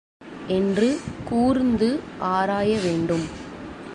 [0.47, 0.99] என்று
[1.29, 1.99] கூர்ந்து
[2.19, 3.25] ஆராய வேண்டும்.